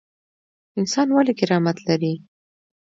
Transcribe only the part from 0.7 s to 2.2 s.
انسان ولې کرامت لري؟